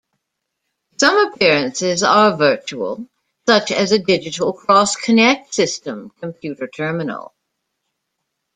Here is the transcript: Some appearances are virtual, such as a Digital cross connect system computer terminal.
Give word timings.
Some 0.99 1.27
appearances 1.31 2.01
are 2.01 2.35
virtual, 2.35 3.05
such 3.47 3.69
as 3.71 3.91
a 3.91 3.99
Digital 3.99 4.51
cross 4.51 4.95
connect 4.95 5.53
system 5.53 6.11
computer 6.19 6.65
terminal. 6.67 7.35